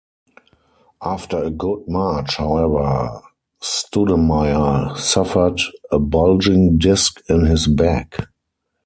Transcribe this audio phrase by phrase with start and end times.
[1.03, 3.21] After a good March, however,
[3.61, 8.19] Stoudemire suffered a bulging disk in his back.